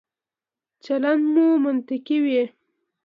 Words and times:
چلند 0.83 1.23
مو 1.33 1.47
منطقي 1.65 2.17
وي. 2.23 2.43